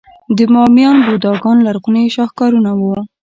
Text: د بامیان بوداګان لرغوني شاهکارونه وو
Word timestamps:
د 0.37 0.39
بامیان 0.51 0.97
بوداګان 1.05 1.57
لرغوني 1.67 2.05
شاهکارونه 2.15 2.71
وو 2.79 2.95